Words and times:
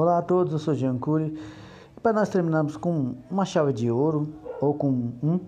Olá 0.00 0.18
a 0.18 0.22
todos, 0.22 0.52
eu 0.52 0.60
sou 0.60 0.74
Jean 0.74 0.96
Cury. 0.96 1.36
Para 2.00 2.12
nós 2.12 2.28
terminarmos 2.28 2.76
com 2.76 3.16
uma 3.28 3.44
chave 3.44 3.72
de 3.72 3.90
ouro 3.90 4.32
ou 4.60 4.72
com 4.72 4.88
um, 4.88 5.40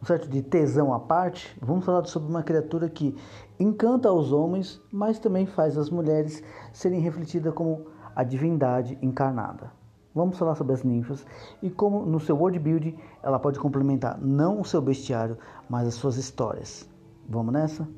um 0.00 0.04
certo 0.04 0.28
de 0.28 0.42
tesão 0.42 0.94
à 0.94 1.00
parte, 1.00 1.58
vamos 1.60 1.84
falar 1.84 2.04
sobre 2.04 2.30
uma 2.30 2.44
criatura 2.44 2.88
que 2.88 3.16
encanta 3.58 4.12
os 4.12 4.30
homens, 4.30 4.80
mas 4.92 5.18
também 5.18 5.44
faz 5.44 5.76
as 5.76 5.90
mulheres 5.90 6.40
serem 6.72 7.00
refletidas 7.00 7.52
como 7.52 7.86
a 8.14 8.22
divindade 8.22 8.96
encarnada. 9.02 9.72
Vamos 10.14 10.38
falar 10.38 10.54
sobre 10.54 10.74
as 10.74 10.84
ninfas 10.84 11.26
e 11.60 11.68
como 11.68 12.06
no 12.06 12.20
seu 12.20 12.36
world 12.36 12.60
building 12.60 12.96
ela 13.24 13.40
pode 13.40 13.58
complementar 13.58 14.20
não 14.20 14.60
o 14.60 14.64
seu 14.64 14.80
bestiário, 14.80 15.36
mas 15.68 15.88
as 15.88 15.94
suas 15.94 16.16
histórias. 16.16 16.88
Vamos 17.28 17.52
nessa? 17.52 17.88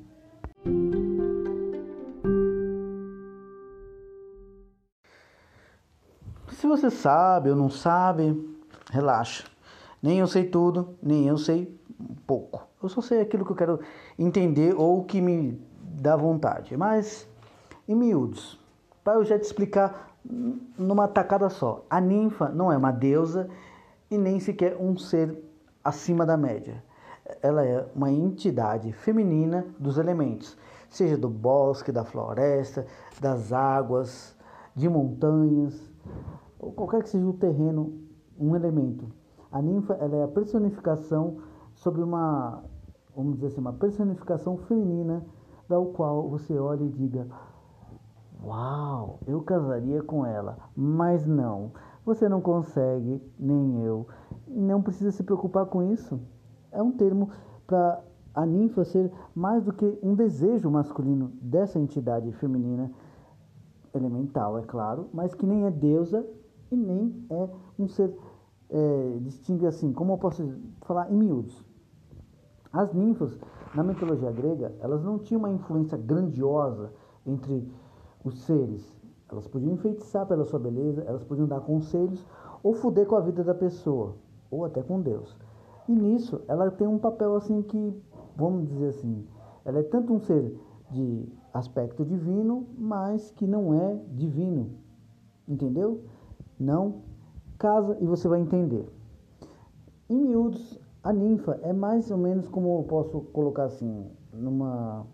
Se 6.56 6.66
você 6.66 6.90
sabe 6.90 7.50
ou 7.50 7.56
não 7.56 7.68
sabe, 7.68 8.34
relaxa. 8.90 9.44
Nem 10.02 10.20
eu 10.20 10.26
sei 10.26 10.44
tudo, 10.44 10.96
nem 11.02 11.28
eu 11.28 11.36
sei 11.36 11.78
pouco. 12.26 12.66
Eu 12.82 12.88
só 12.88 13.02
sei 13.02 13.20
aquilo 13.20 13.44
que 13.44 13.52
eu 13.52 13.56
quero 13.56 13.80
entender 14.18 14.74
ou 14.74 15.04
que 15.04 15.20
me 15.20 15.60
dá 15.82 16.16
vontade. 16.16 16.74
Mas, 16.74 17.28
em 17.86 17.94
miúdos, 17.94 18.58
para 19.04 19.18
eu 19.18 19.24
já 19.24 19.38
te 19.38 19.42
explicar 19.42 20.16
numa 20.78 21.06
tacada 21.06 21.50
só. 21.50 21.84
A 21.90 22.00
ninfa 22.00 22.48
não 22.48 22.72
é 22.72 22.76
uma 22.78 22.90
deusa 22.90 23.50
e 24.10 24.16
nem 24.16 24.40
sequer 24.40 24.78
um 24.80 24.96
ser 24.96 25.38
acima 25.84 26.24
da 26.24 26.38
média. 26.38 26.82
Ela 27.42 27.66
é 27.66 27.86
uma 27.94 28.10
entidade 28.10 28.92
feminina 28.92 29.66
dos 29.78 29.98
elementos, 29.98 30.56
seja 30.88 31.18
do 31.18 31.28
bosque, 31.28 31.92
da 31.92 32.02
floresta, 32.04 32.86
das 33.20 33.52
águas, 33.52 34.34
de 34.74 34.88
montanhas, 34.88 35.94
ou 36.58 36.72
qualquer 36.72 37.02
que 37.02 37.10
seja 37.10 37.26
o 37.26 37.32
terreno, 37.32 38.00
um 38.38 38.54
elemento. 38.54 39.06
A 39.50 39.60
ninfa 39.62 39.94
ela 39.94 40.16
é 40.16 40.24
a 40.24 40.28
personificação 40.28 41.38
sobre 41.74 42.02
uma, 42.02 42.62
vamos 43.14 43.34
dizer 43.34 43.48
assim, 43.48 43.60
uma 43.60 43.72
personificação 43.72 44.56
feminina, 44.56 45.24
da 45.68 45.80
qual 45.94 46.28
você 46.28 46.58
olha 46.58 46.84
e 46.84 46.88
diga: 46.88 47.26
Uau, 48.42 49.20
eu 49.26 49.42
casaria 49.42 50.02
com 50.02 50.24
ela, 50.24 50.58
mas 50.76 51.26
não, 51.26 51.72
você 52.04 52.28
não 52.28 52.40
consegue, 52.40 53.20
nem 53.38 53.82
eu. 53.82 54.06
Não 54.46 54.82
precisa 54.82 55.10
se 55.10 55.22
preocupar 55.22 55.66
com 55.66 55.82
isso. 55.82 56.20
É 56.70 56.82
um 56.82 56.92
termo 56.92 57.30
para 57.66 58.00
a 58.34 58.44
ninfa 58.44 58.84
ser 58.84 59.10
mais 59.34 59.64
do 59.64 59.72
que 59.72 59.98
um 60.02 60.14
desejo 60.14 60.70
masculino 60.70 61.32
dessa 61.40 61.78
entidade 61.78 62.30
feminina 62.32 62.92
elemental, 63.94 64.58
é 64.58 64.62
claro, 64.62 65.08
mas 65.12 65.34
que 65.34 65.46
nem 65.46 65.64
é 65.64 65.70
deusa 65.70 66.24
e 66.70 66.76
nem 66.76 67.26
é 67.30 67.48
um 67.78 67.88
ser 67.88 68.16
é, 68.68 69.18
distingue 69.20 69.66
assim, 69.66 69.92
como 69.92 70.12
eu 70.14 70.18
posso 70.18 70.42
falar 70.82 71.10
em 71.10 71.16
miúdos. 71.16 71.64
As 72.72 72.92
ninfas, 72.92 73.38
na 73.74 73.82
mitologia 73.82 74.30
grega, 74.30 74.74
elas 74.80 75.02
não 75.02 75.18
tinham 75.18 75.38
uma 75.38 75.50
influência 75.50 75.96
grandiosa 75.96 76.92
entre 77.24 77.66
os 78.24 78.42
seres. 78.42 78.94
Elas 79.30 79.46
podiam 79.46 79.72
enfeitiçar 79.72 80.26
pela 80.26 80.44
sua 80.44 80.58
beleza, 80.58 81.02
elas 81.02 81.24
podiam 81.24 81.46
dar 81.46 81.60
conselhos 81.60 82.26
ou 82.62 82.74
fuder 82.74 83.06
com 83.06 83.16
a 83.16 83.20
vida 83.20 83.44
da 83.44 83.54
pessoa, 83.54 84.16
ou 84.50 84.64
até 84.64 84.82
com 84.82 85.00
Deus. 85.00 85.36
E 85.88 85.92
nisso, 85.94 86.40
ela 86.48 86.70
tem 86.70 86.86
um 86.86 86.98
papel 86.98 87.36
assim 87.36 87.62
que, 87.62 88.02
vamos 88.36 88.68
dizer 88.68 88.88
assim, 88.88 89.24
ela 89.64 89.78
é 89.78 89.82
tanto 89.82 90.12
um 90.12 90.20
ser 90.20 90.58
de 90.90 91.28
aspecto 91.52 92.04
divino, 92.04 92.66
mas 92.76 93.30
que 93.30 93.46
não 93.46 93.74
é 93.74 94.00
divino. 94.12 94.70
Entendeu? 95.48 96.02
Não 96.58 97.02
casa 97.58 97.96
e 98.00 98.06
você 98.06 98.28
vai 98.28 98.40
entender. 98.40 98.88
Em 100.08 100.16
miúdos, 100.16 100.78
a 101.02 101.12
ninfa 101.12 101.58
é 101.62 101.72
mais 101.72 102.10
ou 102.10 102.18
menos 102.18 102.48
como 102.48 102.78
eu 102.78 102.84
posso 102.84 103.20
colocar 103.32 103.64
assim, 103.64 104.10
numa 104.32 105.06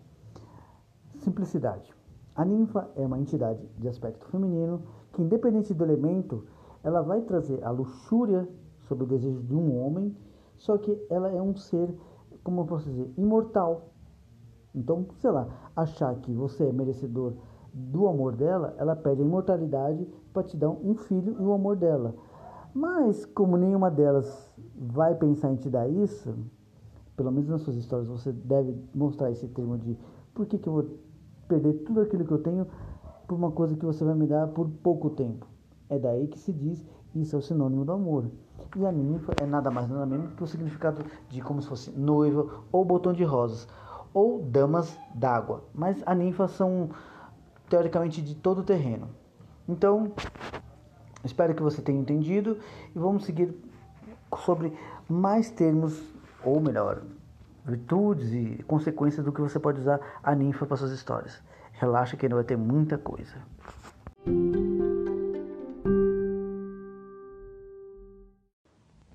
simplicidade. 1.17 1.93
A 2.35 2.43
ninfa 2.43 2.89
é 2.95 3.05
uma 3.05 3.19
entidade 3.19 3.65
de 3.77 3.87
aspecto 3.87 4.25
feminino 4.27 4.81
que, 5.11 5.21
independente 5.21 5.73
do 5.73 5.83
elemento, 5.83 6.45
ela 6.83 7.01
vai 7.01 7.21
trazer 7.21 7.63
a 7.63 7.69
luxúria 7.69 8.47
sobre 8.81 9.03
o 9.03 9.07
desejo 9.07 9.41
de 9.43 9.55
um 9.55 9.79
homem, 9.79 10.15
só 10.57 10.77
que 10.77 10.99
ela 11.09 11.29
é 11.29 11.41
um 11.41 11.55
ser, 11.55 11.95
como 12.43 12.61
eu 12.61 12.65
posso 12.65 12.89
dizer, 12.89 13.11
imortal. 13.17 13.89
Então, 14.75 15.05
sei 15.19 15.31
lá, 15.31 15.47
achar 15.75 16.15
que 16.15 16.33
você 16.33 16.67
é 16.67 16.73
merecedor 16.73 17.33
do 17.73 18.07
amor 18.07 18.35
dela, 18.35 18.75
ela 18.77 18.95
pede 18.95 19.21
a 19.21 19.25
imortalidade 19.25 20.07
para 20.31 20.43
te 20.43 20.55
dar 20.55 20.69
um 20.69 20.95
filho 20.95 21.35
e 21.39 21.43
o 21.43 21.53
amor 21.53 21.75
dela. 21.75 22.15
Mas, 22.73 23.25
como 23.25 23.57
nenhuma 23.57 23.89
delas 23.89 24.51
vai 24.75 25.15
pensar 25.15 25.51
em 25.51 25.55
te 25.55 25.69
dar 25.69 25.87
isso, 25.87 26.35
pelo 27.15 27.31
menos 27.31 27.49
nas 27.49 27.61
suas 27.61 27.75
histórias 27.75 28.07
você 28.07 28.31
deve 28.31 28.75
mostrar 28.93 29.31
esse 29.31 29.47
termo 29.47 29.77
de 29.77 29.97
por 30.33 30.45
que, 30.45 30.57
que 30.57 30.67
eu 30.67 30.73
vou 30.73 30.85
perder 31.47 31.73
tudo 31.83 32.01
aquilo 32.01 32.25
que 32.25 32.31
eu 32.31 32.41
tenho 32.41 32.67
por 33.27 33.35
uma 33.35 33.51
coisa 33.51 33.75
que 33.75 33.85
você 33.85 34.03
vai 34.03 34.15
me 34.15 34.27
dar 34.27 34.47
por 34.47 34.67
pouco 34.67 35.09
tempo. 35.09 35.47
É 35.89 35.99
daí 35.99 36.27
que 36.27 36.39
se 36.39 36.51
diz 36.51 36.83
isso 37.15 37.35
é 37.35 37.39
o 37.39 37.41
sinônimo 37.41 37.85
do 37.85 37.91
amor. 37.91 38.25
E 38.75 38.85
a 38.85 38.91
ninfa 38.91 39.33
é 39.39 39.45
nada 39.45 39.69
mais 39.69 39.87
nada 39.87 40.05
menos 40.05 40.33
que 40.33 40.43
o 40.43 40.47
significado 40.47 41.03
de 41.29 41.41
como 41.41 41.61
se 41.61 41.67
fosse 41.67 41.91
noiva 41.91 42.47
ou 42.71 42.83
botão 42.83 43.13
de 43.13 43.23
rosas 43.23 43.67
ou 44.13 44.41
damas 44.41 44.97
d'água. 45.13 45.63
Mas 45.73 46.01
a 46.05 46.15
ninfa 46.15 46.47
são 46.47 46.89
teoricamente 47.73 48.21
de 48.21 48.35
todo 48.35 48.59
o 48.59 48.63
terreno. 48.63 49.09
Então, 49.67 50.11
espero 51.23 51.55
que 51.55 51.63
você 51.63 51.81
tenha 51.81 51.99
entendido 51.99 52.59
e 52.95 52.99
vamos 52.99 53.25
seguir 53.25 53.51
sobre 54.45 54.77
mais 55.09 55.49
termos, 55.49 55.99
ou 56.45 56.61
melhor, 56.61 57.01
virtudes 57.65 58.31
e 58.31 58.61
consequências 58.67 59.25
do 59.25 59.31
que 59.31 59.41
você 59.41 59.59
pode 59.59 59.79
usar 59.79 59.99
a 60.21 60.35
ninfa 60.35 60.67
para 60.67 60.77
suas 60.77 60.91
histórias. 60.91 61.41
Relaxa 61.71 62.15
que 62.15 62.27
ainda 62.27 62.35
vai 62.35 62.43
ter 62.43 62.55
muita 62.55 62.95
coisa. 62.95 63.37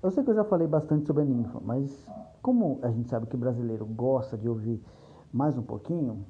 Eu 0.03 0.11
sei 0.11 0.21
que 0.21 0.31
eu 0.31 0.35
já 0.35 0.43
falei 0.43 0.67
bastante 0.67 1.07
sobre 1.07 1.21
a 1.21 1.25
ninfa, 1.25 1.61
mas 1.63 2.05
como 2.41 2.77
a 2.83 2.89
gente 2.89 3.09
sabe 3.09 3.25
que 3.25 3.35
o 3.35 3.39
brasileiro 3.39 3.85
gosta 3.85 4.37
de 4.37 4.49
ouvir 4.49 4.83
mais 5.31 5.57
um 5.57 5.63
pouquinho, 5.63 6.25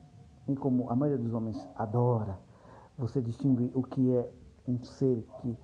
e 0.49 0.55
como 0.55 0.89
a 0.89 0.95
maioria 0.95 1.23
dos 1.23 1.33
homens 1.33 1.67
adora 1.75 2.37
você 2.97 3.21
distinguir 3.21 3.71
o 3.75 3.83
que 3.83 4.11
é 4.15 4.29
um 4.67 4.83
ser 4.83 5.25
que 5.41 5.57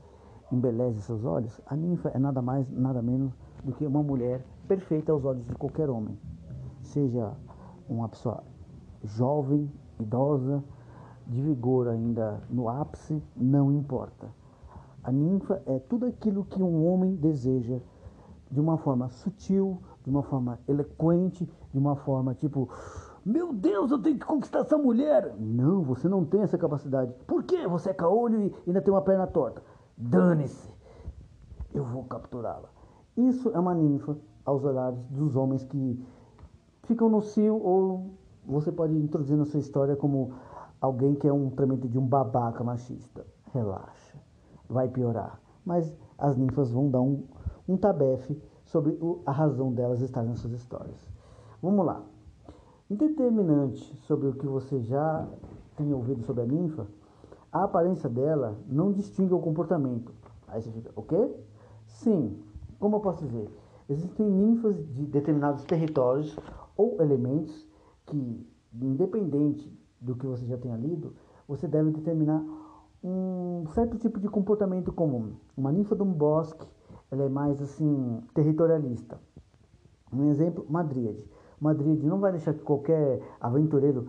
embeleze 0.51 1.01
seus 1.01 1.25
olhos, 1.25 1.59
a 1.65 1.75
ninfa 1.75 2.09
é 2.09 2.19
nada 2.19 2.41
mais, 2.41 2.69
nada 2.71 3.01
menos 3.01 3.33
do 3.63 3.73
que 3.73 3.85
uma 3.85 4.03
mulher 4.03 4.45
perfeita 4.67 5.11
aos 5.11 5.25
olhos 5.25 5.45
de 5.45 5.55
qualquer 5.55 5.89
homem 5.89 6.17
seja 6.81 7.33
uma 7.89 8.07
pessoa 8.07 8.43
jovem, 9.03 9.69
idosa, 9.99 10.63
de 11.27 11.41
vigor 11.41 11.87
ainda 11.87 12.41
no 12.49 12.69
ápice, 12.69 13.21
não 13.35 13.71
importa. 13.71 14.29
A 15.03 15.11
ninfa 15.11 15.61
é 15.65 15.79
tudo 15.79 16.05
aquilo 16.05 16.45
que 16.45 16.61
um 16.61 16.87
homem 16.87 17.15
deseja 17.15 17.79
de 18.51 18.59
uma 18.59 18.77
forma 18.77 19.09
sutil, 19.09 19.79
de 20.03 20.09
uma 20.09 20.21
forma 20.21 20.59
eloquente, 20.67 21.49
de 21.71 21.77
uma 21.77 21.95
forma 21.95 22.35
tipo, 22.35 22.69
meu 23.25 23.51
Deus, 23.51 23.89
eu 23.89 23.99
tenho 23.99 24.19
que 24.19 24.25
conquistar 24.25 24.59
essa 24.59 24.77
mulher. 24.77 25.33
Não, 25.39 25.81
você 25.81 26.07
não 26.07 26.23
tem 26.23 26.41
essa 26.41 26.59
capacidade. 26.59 27.11
Por 27.25 27.43
quê? 27.43 27.67
Você 27.67 27.89
é 27.89 27.93
caolho 27.93 28.39
e 28.39 28.53
ainda 28.67 28.81
tem 28.81 28.93
uma 28.93 29.01
perna 29.01 29.25
torta. 29.25 29.63
Dane-se, 29.97 30.71
eu 31.73 31.83
vou 31.83 32.03
capturá-la. 32.03 32.69
Isso 33.17 33.49
é 33.49 33.59
uma 33.59 33.73
ninfa 33.73 34.15
aos 34.45 34.63
olhares 34.63 34.99
dos 35.07 35.35
homens 35.35 35.63
que 35.63 36.05
ficam 36.83 37.09
no 37.09 37.21
cio 37.21 37.55
ou 37.55 38.11
você 38.45 38.71
pode 38.71 38.95
introduzir 38.95 39.35
na 39.35 39.45
sua 39.45 39.59
história 39.59 39.95
como 39.95 40.33
alguém 40.79 41.15
que 41.15 41.27
é 41.27 41.33
um 41.33 41.49
tremendo 41.49 41.87
de 41.87 41.97
um 41.97 42.05
babaca 42.05 42.63
machista. 42.63 43.25
Relaxa, 43.51 44.19
vai 44.69 44.87
piorar. 44.87 45.41
Mas 45.65 45.91
as 46.15 46.37
ninfas 46.37 46.71
vão 46.71 46.91
dar 46.91 47.01
um, 47.01 47.23
um 47.67 47.75
tabefe 47.75 48.39
sobre 48.65 48.91
o, 49.01 49.23
a 49.25 49.31
razão 49.31 49.73
delas 49.73 50.01
estar 50.01 50.21
nas 50.21 50.37
suas 50.37 50.53
histórias. 50.53 51.07
Vamos 51.59 51.83
lá. 51.83 52.03
Indeterminante 52.87 53.83
sobre 54.05 54.27
o 54.27 54.33
que 54.33 54.45
você 54.45 54.79
já 54.81 55.27
tem 55.75 55.91
ouvido 55.91 56.23
sobre 56.23 56.43
a 56.43 56.45
ninfa, 56.45 56.85
a 57.51 57.63
aparência 57.63 58.07
dela 58.07 58.59
não 58.67 58.91
distingue 58.91 59.33
o 59.33 59.39
comportamento. 59.39 60.13
Aí 60.47 60.61
você 60.61 60.69
fica, 60.69 60.91
o 60.95 61.01
quê? 61.01 61.35
Sim, 61.87 62.37
como 62.79 62.97
eu 62.97 62.99
posso 62.99 63.25
dizer? 63.25 63.49
Existem 63.89 64.29
ninfas 64.29 64.77
de 64.93 65.03
determinados 65.07 65.63
territórios 65.63 66.37
ou 66.77 67.01
elementos 67.01 67.67
que, 68.05 68.47
independente 68.79 69.75
do 69.99 70.15
que 70.15 70.27
você 70.27 70.45
já 70.45 70.57
tenha 70.57 70.77
lido, 70.77 71.15
você 71.47 71.67
deve 71.67 71.89
determinar 71.89 72.45
um 73.03 73.65
certo 73.73 73.97
tipo 73.97 74.19
de 74.19 74.29
comportamento 74.29 74.93
comum. 74.93 75.33
Uma 75.57 75.71
ninfa 75.71 75.95
de 75.95 76.03
um 76.03 76.13
bosque, 76.13 76.67
ela 77.09 77.23
é 77.23 77.29
mais 77.29 77.59
assim 77.63 78.21
territorialista. 78.35 79.19
Um 80.13 80.29
exemplo, 80.29 80.63
Madrid. 80.69 81.17
Madrid 81.59 82.01
não 82.03 82.19
vai 82.19 82.31
deixar 82.31 82.53
que 82.53 82.63
qualquer 82.63 83.21
aventureiro 83.39 84.07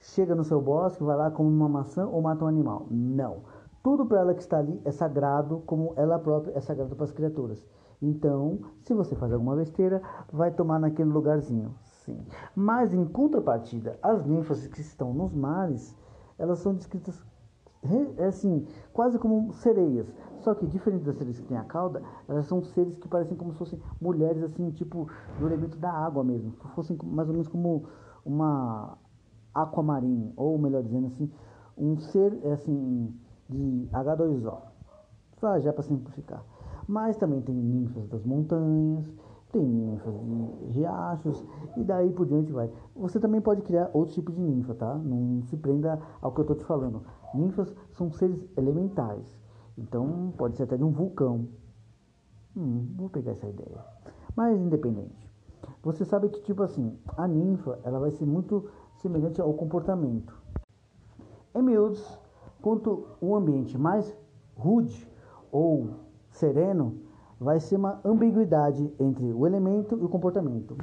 chega 0.00 0.34
no 0.34 0.44
seu 0.44 0.60
bosque, 0.60 1.02
vai 1.02 1.16
lá 1.16 1.30
come 1.30 1.50
uma 1.50 1.68
maçã 1.68 2.06
ou 2.06 2.22
mata 2.22 2.44
um 2.44 2.48
animal. 2.48 2.86
Não. 2.90 3.38
Tudo 3.82 4.04
para 4.04 4.20
ela 4.20 4.34
que 4.34 4.40
está 4.40 4.58
ali 4.58 4.80
é 4.84 4.90
sagrado, 4.90 5.62
como 5.66 5.92
ela 5.96 6.18
própria 6.18 6.56
é 6.56 6.60
sagrada 6.60 6.94
para 6.94 7.04
as 7.04 7.12
criaturas. 7.12 7.64
Então, 8.02 8.60
se 8.82 8.92
você 8.92 9.14
faz 9.14 9.32
alguma 9.32 9.56
besteira, 9.56 10.02
vai 10.32 10.50
tomar 10.50 10.78
naquele 10.78 11.10
lugarzinho. 11.10 11.74
Sim. 12.04 12.18
Mas 12.54 12.92
em 12.92 13.04
contrapartida, 13.04 13.98
as 14.02 14.24
ninfas 14.24 14.66
que 14.66 14.80
estão 14.80 15.12
nos 15.14 15.32
mares, 15.34 15.96
elas 16.38 16.58
são 16.58 16.74
descritas 16.74 17.24
assim, 18.26 18.66
quase 18.92 19.18
como 19.18 19.52
sereias. 19.52 20.06
Só 20.40 20.54
que 20.54 20.66
diferente 20.66 21.04
das 21.04 21.16
sereias 21.16 21.38
que 21.40 21.46
têm 21.46 21.56
a 21.56 21.64
cauda, 21.64 22.02
elas 22.28 22.46
são 22.46 22.62
seres 22.62 22.96
que 22.96 23.08
parecem 23.08 23.36
como 23.36 23.52
se 23.52 23.58
fossem 23.58 23.80
mulheres 24.00 24.42
assim, 24.42 24.70
tipo 24.70 25.08
do 25.38 25.46
elemento 25.46 25.76
da 25.78 25.90
água 25.90 26.22
mesmo, 26.22 26.52
que 26.52 26.68
fossem 26.68 26.96
mais 27.02 27.28
ou 27.28 27.32
menos 27.32 27.48
como 27.48 27.84
uma 28.24 28.96
aquamarine, 29.54 30.32
ou 30.36 30.58
melhor 30.58 30.82
dizendo 30.82 31.06
assim, 31.06 31.30
um 31.76 31.98
ser 31.98 32.32
assim 32.52 33.14
de 33.48 33.88
H2O. 33.92 34.58
Só 35.38 35.58
já 35.60 35.72
para 35.72 35.82
simplificar. 35.82 36.42
Mas 36.86 37.16
também 37.16 37.40
tem 37.40 37.54
ninfas 37.54 38.08
das 38.08 38.24
montanhas, 38.24 39.04
tem 39.56 39.66
ninfas 39.66 40.14
de 40.20 40.72
riachos 40.72 41.44
e 41.78 41.82
daí 41.82 42.12
por 42.12 42.26
diante 42.26 42.52
vai. 42.52 42.70
Você 42.94 43.18
também 43.18 43.40
pode 43.40 43.62
criar 43.62 43.90
outro 43.94 44.14
tipo 44.14 44.30
de 44.30 44.38
ninfa, 44.38 44.74
tá? 44.74 44.94
Não 44.96 45.42
se 45.44 45.56
prenda 45.56 45.98
ao 46.20 46.32
que 46.32 46.40
eu 46.40 46.42
estou 46.42 46.56
te 46.56 46.64
falando. 46.64 47.02
Ninfas 47.34 47.74
são 47.92 48.10
seres 48.10 48.46
elementais, 48.54 49.26
então 49.78 50.34
pode 50.36 50.56
ser 50.56 50.64
até 50.64 50.76
de 50.76 50.84
um 50.84 50.90
vulcão. 50.90 51.48
Hum, 52.54 52.86
vou 52.96 53.08
pegar 53.08 53.32
essa 53.32 53.48
ideia. 53.48 53.82
Mas 54.36 54.60
independente. 54.60 55.26
Você 55.82 56.04
sabe 56.04 56.28
que 56.28 56.42
tipo 56.42 56.62
assim, 56.62 56.98
a 57.16 57.26
ninfa 57.26 57.78
ela 57.82 57.98
vai 57.98 58.10
ser 58.10 58.26
muito 58.26 58.68
semelhante 58.96 59.40
ao 59.40 59.54
comportamento. 59.54 60.38
Em 61.54 61.62
miúdos, 61.62 62.20
quanto 62.60 63.06
o 63.22 63.34
ambiente 63.34 63.78
mais 63.78 64.14
rude 64.54 65.10
ou 65.50 65.88
sereno, 66.28 67.05
vai 67.38 67.60
ser 67.60 67.76
uma 67.76 68.00
ambiguidade 68.04 68.92
entre 68.98 69.32
o 69.32 69.46
elemento 69.46 69.96
e 69.98 70.04
o 70.04 70.08
comportamento. 70.08 70.76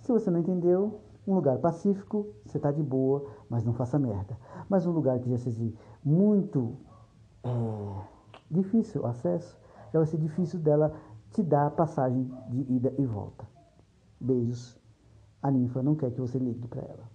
Se 0.00 0.12
você 0.12 0.30
não 0.30 0.40
entendeu, 0.40 1.00
um 1.26 1.34
lugar 1.34 1.58
pacífico, 1.58 2.26
você 2.44 2.56
está 2.56 2.72
de 2.72 2.82
boa, 2.82 3.26
mas 3.48 3.64
não 3.64 3.72
faça 3.72 3.98
merda. 3.98 4.36
Mas 4.68 4.86
um 4.86 4.90
lugar 4.90 5.18
que 5.20 5.30
já 5.30 5.38
seja 5.38 5.72
muito 6.04 6.76
é, 7.44 7.50
difícil 8.50 9.02
o 9.02 9.06
acesso, 9.06 9.56
já 9.92 9.98
vai 9.98 10.06
ser 10.06 10.18
difícil 10.18 10.58
dela 10.58 10.92
te 11.30 11.42
dar 11.42 11.70
passagem 11.70 12.30
de 12.48 12.72
ida 12.72 12.92
e 12.98 13.04
volta. 13.04 13.46
Beijos. 14.20 14.78
A 15.42 15.50
ninfa 15.50 15.82
não 15.82 15.94
quer 15.94 16.10
que 16.10 16.20
você 16.20 16.38
ligue 16.38 16.66
para 16.68 16.82
ela. 16.82 17.10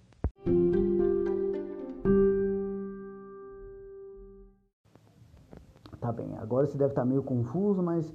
Tá 6.00 6.12
bem, 6.12 6.36
agora 6.38 6.66
você 6.66 6.76
deve 6.78 6.92
estar 6.92 7.04
meio 7.04 7.22
confuso, 7.22 7.82
mas 7.82 8.12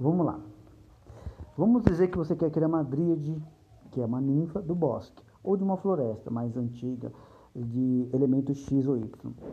Vamos 0.00 0.24
lá. 0.24 0.40
Vamos 1.58 1.82
dizer 1.82 2.08
que 2.08 2.16
você 2.16 2.34
quer 2.34 2.50
criar 2.50 2.68
uma 2.68 2.82
dríade, 2.82 3.36
que 3.90 4.00
é 4.00 4.06
uma 4.06 4.18
ninfa 4.18 4.62
do 4.62 4.74
bosque, 4.74 5.22
ou 5.44 5.58
de 5.58 5.62
uma 5.62 5.76
floresta 5.76 6.30
mais 6.30 6.56
antiga, 6.56 7.12
de 7.54 8.08
elemento 8.10 8.54
X 8.54 8.86
ou 8.86 8.96
Y, 8.96 9.10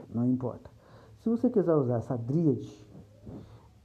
não 0.10 0.26
importa. 0.26 0.72
Se 1.20 1.28
você 1.28 1.50
quiser 1.50 1.76
usar 1.76 1.98
essa 1.98 2.16
dríade 2.16 2.72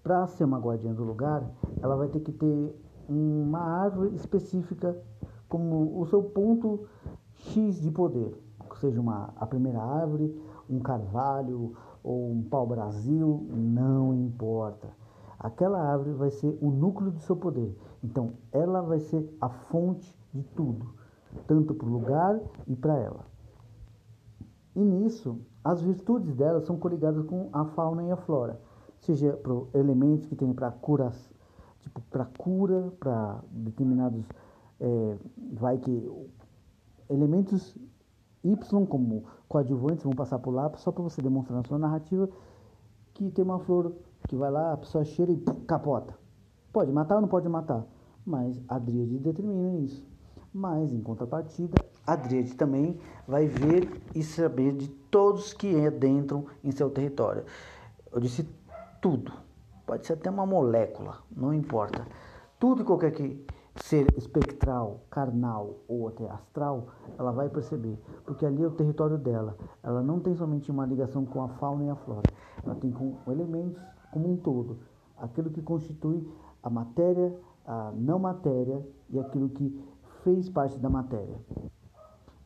para 0.05 0.25
ser 0.29 0.45
uma 0.45 0.61
guardiã 0.61 0.95
do 0.95 1.03
lugar, 1.03 1.43
ela 1.81 1.97
vai 1.97 2.07
ter 2.07 2.21
que 2.21 2.31
ter 2.31 2.81
uma 3.09 3.59
árvore 3.59 4.15
específica 4.15 4.97
como 5.49 6.01
o 6.01 6.07
seu 6.07 6.23
ponto 6.23 6.87
X 7.35 7.81
de 7.81 7.91
poder, 7.91 8.41
seja 8.77 9.01
uma, 9.01 9.35
a 9.35 9.47
primeira 9.47 9.83
árvore, 9.83 10.41
um 10.71 10.79
carvalho 10.79 11.73
ou 12.05 12.31
um 12.31 12.43
pau-brasil, 12.45 13.49
não 13.51 14.15
importa. 14.15 15.02
Aquela 15.43 15.81
árvore 15.81 16.13
vai 16.13 16.31
ser 16.31 16.57
o 16.61 16.71
núcleo 16.71 17.11
do 17.11 17.21
seu 17.21 17.35
poder. 17.35 17.77
Então, 18.03 18.35
ela 18.53 18.81
vai 18.81 19.01
ser 19.01 19.29
a 19.41 19.49
fonte 19.49 20.17
de 20.33 20.43
tudo, 20.45 20.95
tanto 21.49 21.75
para 21.75 21.87
o 21.87 21.93
lugar 21.93 22.41
e 22.69 22.77
para 22.77 22.97
ela. 22.97 23.27
E 24.77 24.81
nisso, 24.81 25.41
as 25.65 25.83
virtudes 25.83 26.35
dela 26.37 26.61
são 26.61 26.79
coligadas 26.79 27.27
com 27.27 27.49
a 27.53 27.65
fauna 27.65 28.05
e 28.05 28.11
a 28.11 28.17
flora, 28.17 28.61
seja 29.01 29.33
para 29.33 29.53
elementos 29.75 30.27
que 30.27 30.37
tem 30.37 30.53
para 30.53 30.71
curas, 30.71 31.31
tipo 31.81 32.01
para 32.03 32.25
cura, 32.25 32.93
para 32.99 33.43
determinados, 33.51 34.25
é, 34.81 35.17
vai 35.53 35.77
que 35.79 36.11
elementos 37.11 37.77
Y 38.45 38.87
como 38.87 39.25
coadjuvantes 39.49 40.03
vão 40.03 40.13
passar 40.13 40.39
por 40.39 40.53
lá 40.53 40.71
só 40.77 40.91
para 40.91 41.03
você 41.03 41.23
demonstrar 41.23 41.59
na 41.59 41.65
sua 41.65 41.79
narrativa 41.79 42.29
que 43.15 43.31
tem 43.31 43.45
uma 43.45 43.61
flor 43.61 43.93
que 44.29 44.37
vai 44.37 44.51
lá, 44.51 44.73
a 44.73 44.77
pessoa 44.77 45.05
cheira 45.05 45.33
e 45.33 45.39
capota. 45.67 46.15
Pode 46.73 46.91
matar 46.93 47.17
ou 47.17 47.21
não 47.21 47.29
pode 47.29 47.49
matar? 47.49 47.85
Mas 48.25 48.61
a 48.69 48.79
Dríade 48.79 49.19
determina 49.19 49.79
isso. 49.79 50.07
Mas, 50.55 50.93
em 50.93 51.01
contrapartida, 51.01 51.75
a 52.07 52.17
Dríade 52.17 52.55
também 52.55 52.99
vai 53.27 53.47
ver 53.47 54.03
e 54.15 54.23
saber 54.23 54.73
de 54.73 54.89
todos 54.89 55.53
que 55.53 55.87
adentram 55.87 56.47
em 56.63 56.71
seu 56.71 56.91
território. 56.91 57.45
Eu 58.13 58.21
disse 58.21 58.49
tudo. 59.01 59.33
Pode 59.87 60.07
ser 60.07 60.15
até 60.15 60.31
uma 60.31 60.47
molécula, 60.47 61.19
não 61.35 61.53
importa. 61.53 62.07
Tudo 62.59 62.83
e 62.83 62.85
qualquer 62.85 63.13
que 63.13 63.45
ser 63.77 64.07
espectral, 64.17 65.01
carnal 65.11 65.77
ou 65.89 66.09
até 66.09 66.29
astral, 66.31 66.89
ela 67.19 67.33
vai 67.33 67.49
perceber, 67.49 67.99
porque 68.25 68.45
ali 68.45 68.63
é 68.63 68.67
o 68.67 68.71
território 68.71 69.17
dela. 69.17 69.57
Ela 69.83 70.03
não 70.03 70.21
tem 70.21 70.35
somente 70.35 70.71
uma 70.71 70.87
ligação 70.87 71.25
com 71.25 71.43
a 71.43 71.49
fauna 71.49 71.85
e 71.85 71.91
a 71.91 71.97
flora, 71.97 72.23
ela 72.65 72.75
tem 72.75 72.91
com 72.91 73.17
elementos 73.27 73.83
como 74.13 74.31
um 74.31 74.37
todo, 74.37 74.79
aquilo 75.17 75.51
que 75.51 75.63
constitui 75.63 76.31
a 76.63 76.71
matéria, 76.71 77.35
a 77.67 77.91
não 77.97 78.19
matéria 78.19 78.87
e 79.09 79.19
aquilo 79.19 79.49
que 79.49 79.83
fez 80.23 80.49
parte 80.49 80.79
da 80.79 80.91
matéria. 80.91 81.41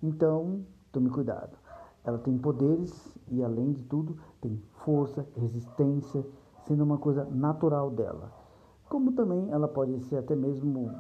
Então, 0.02 0.64
tome 0.92 1.10
cuidado. 1.10 1.58
Ela 2.04 2.18
tem 2.18 2.38
poderes 2.38 3.18
e, 3.28 3.42
além 3.42 3.72
de 3.72 3.82
tudo, 3.82 4.16
tem 4.40 4.62
força, 4.84 5.26
resistência, 5.34 6.24
sendo 6.66 6.84
uma 6.84 6.98
coisa 6.98 7.24
natural 7.24 7.90
dela. 7.90 8.32
Como 8.88 9.12
também 9.12 9.50
ela 9.50 9.66
pode 9.66 9.98
ser 10.04 10.18
até 10.18 10.36
mesmo 10.36 10.94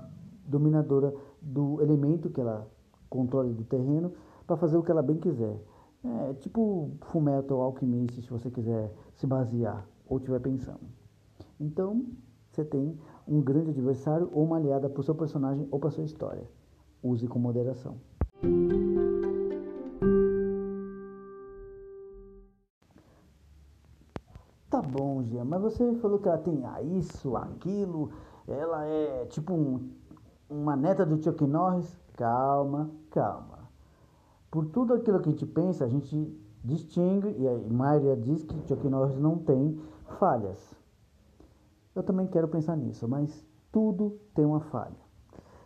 dominadora 0.44 1.14
do 1.40 1.80
elemento 1.80 2.28
que 2.28 2.40
ela 2.40 2.68
controla 3.08 3.48
do 3.52 3.62
terreno 3.64 4.12
para 4.46 4.56
fazer 4.56 4.76
o 4.76 4.82
que 4.82 4.90
ela 4.90 5.02
bem 5.02 5.18
quiser. 5.18 5.62
É 6.04 6.34
tipo 6.34 6.90
Fullmetal 7.02 7.60
Alchemist, 7.60 8.20
se 8.22 8.30
você 8.30 8.50
quiser 8.50 8.92
se 9.14 9.26
basear 9.26 9.86
ou 10.06 10.18
estiver 10.18 10.40
pensando. 10.40 10.80
Então, 11.58 12.06
você 12.50 12.64
tem 12.64 12.98
um 13.26 13.40
grande 13.40 13.70
adversário 13.70 14.30
ou 14.32 14.44
uma 14.44 14.56
aliada 14.56 14.88
para 14.88 15.00
o 15.00 15.04
seu 15.04 15.14
personagem 15.14 15.66
ou 15.70 15.78
para 15.78 15.90
sua 15.90 16.04
história. 16.04 16.48
Use 17.02 17.26
com 17.28 17.38
moderação. 17.38 17.96
Tá 24.70 24.82
bom, 24.82 25.22
Gia, 25.24 25.44
mas 25.44 25.62
você 25.62 25.94
falou 25.96 26.18
que 26.18 26.28
ela 26.28 26.38
tem 26.38 26.64
ah, 26.64 26.82
isso, 26.82 27.36
aquilo, 27.36 28.10
ela 28.46 28.84
é 28.84 29.24
tipo 29.26 29.54
um, 29.54 29.90
uma 30.50 30.76
neta 30.76 31.06
do 31.06 31.22
Chuck 31.22 31.46
Norris. 31.46 31.98
Calma, 32.14 32.90
calma. 33.10 33.68
Por 34.50 34.66
tudo 34.66 34.94
aquilo 34.94 35.20
que 35.20 35.28
a 35.28 35.32
gente 35.32 35.46
pensa, 35.46 35.84
a 35.84 35.88
gente 35.88 36.34
distingue, 36.64 37.34
e 37.38 37.46
a 37.46 37.58
maioria 37.72 38.16
diz 38.16 38.42
que 38.42 38.54
Chuck 38.66 38.88
Norris 38.88 39.18
não 39.18 39.38
tem 39.38 39.78
falhas. 40.18 40.74
Eu 41.94 42.02
também 42.02 42.26
quero 42.26 42.48
pensar 42.48 42.76
nisso, 42.76 43.08
mas 43.08 43.44
tudo 43.72 44.18
tem 44.34 44.44
uma 44.44 44.60
falha. 44.60 45.06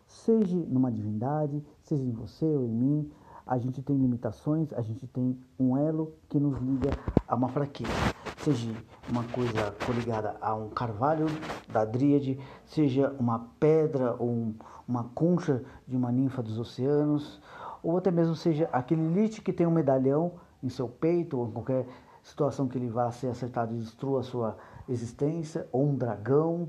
Seja 0.06 0.56
numa 0.56 0.90
divindade, 0.90 1.64
seja 1.82 2.02
em 2.02 2.12
você 2.12 2.44
ou 2.44 2.64
em 2.64 2.74
mim, 2.74 3.12
a 3.46 3.58
gente 3.58 3.82
tem 3.82 3.96
limitações, 3.96 4.72
a 4.72 4.80
gente 4.80 5.06
tem 5.06 5.38
um 5.58 5.76
elo 5.76 6.14
que 6.28 6.38
nos 6.38 6.58
liga 6.58 6.90
a 7.26 7.34
uma 7.34 7.48
fraqueza. 7.48 7.90
Seja 8.38 8.72
uma 9.08 9.24
coisa 9.24 9.74
coligada 9.84 10.36
a 10.40 10.54
um 10.54 10.68
carvalho 10.68 11.26
da 11.68 11.84
dríade, 11.84 12.38
seja 12.64 13.14
uma 13.18 13.48
pedra 13.58 14.14
ou 14.18 14.54
uma 14.86 15.04
concha 15.14 15.64
de 15.86 15.96
uma 15.96 16.12
ninfa 16.12 16.42
dos 16.42 16.58
oceanos, 16.58 17.40
ou 17.82 17.98
até 17.98 18.10
mesmo 18.10 18.34
seja 18.34 18.68
aquele 18.72 19.06
lite 19.12 19.42
que 19.42 19.52
tem 19.52 19.66
um 19.66 19.70
medalhão 19.70 20.32
em 20.62 20.68
seu 20.68 20.88
peito 20.88 21.38
ou 21.38 21.48
em 21.48 21.50
qualquer 21.50 21.86
situação 22.30 22.68
que 22.68 22.78
ele 22.78 22.88
vá 22.88 23.10
ser 23.10 23.28
acertado 23.28 23.74
e 23.74 23.78
destrua 23.78 24.20
a 24.20 24.22
sua 24.22 24.56
existência, 24.88 25.68
ou 25.70 25.86
um 25.86 25.94
dragão, 25.94 26.68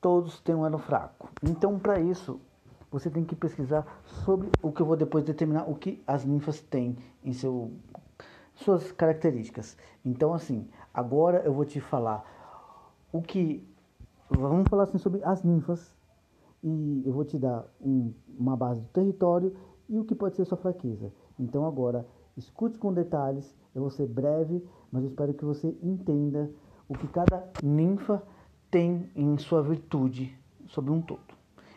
todos 0.00 0.40
têm 0.40 0.54
um 0.54 0.64
elo 0.64 0.78
fraco. 0.78 1.28
Então, 1.42 1.78
para 1.78 2.00
isso, 2.00 2.40
você 2.90 3.10
tem 3.10 3.24
que 3.24 3.34
pesquisar 3.34 3.84
sobre 4.24 4.48
o 4.62 4.72
que 4.72 4.80
eu 4.80 4.86
vou 4.86 4.96
depois 4.96 5.24
determinar 5.24 5.68
o 5.68 5.74
que 5.74 6.02
as 6.06 6.24
ninfas 6.24 6.60
têm 6.60 6.96
em 7.24 7.32
seu, 7.32 7.72
suas 8.54 8.92
características. 8.92 9.76
Então, 10.04 10.32
assim, 10.32 10.68
agora 10.94 11.42
eu 11.44 11.52
vou 11.52 11.64
te 11.64 11.80
falar 11.80 12.24
o 13.12 13.20
que. 13.20 13.66
Vamos 14.30 14.68
falar 14.68 14.84
assim 14.84 14.98
sobre 14.98 15.22
as 15.22 15.42
ninfas 15.42 15.94
e 16.62 17.02
eu 17.06 17.12
vou 17.12 17.24
te 17.24 17.38
dar 17.38 17.64
um, 17.80 18.12
uma 18.36 18.56
base 18.56 18.80
do 18.80 18.88
território 18.88 19.56
e 19.88 19.98
o 19.98 20.04
que 20.04 20.14
pode 20.14 20.34
ser 20.34 20.44
sua 20.44 20.58
fraqueza. 20.58 21.12
Então, 21.38 21.64
agora 21.64 22.06
escute 22.36 22.78
com 22.78 22.92
detalhes. 22.92 23.54
Eu 23.74 23.82
vou 23.82 23.90
ser 23.90 24.06
breve, 24.06 24.64
mas 24.90 25.02
eu 25.02 25.08
espero 25.08 25.34
que 25.34 25.44
você 25.44 25.76
entenda 25.82 26.50
o 26.88 26.94
que 26.94 27.08
cada 27.08 27.50
ninfa 27.62 28.22
tem 28.70 29.10
em 29.14 29.36
sua 29.38 29.62
virtude 29.62 30.36
sobre 30.66 30.90
um 30.90 31.00
todo. 31.00 31.34